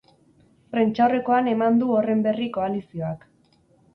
[0.75, 3.29] Prentsaurrekoan eman du horren berri koalizioak.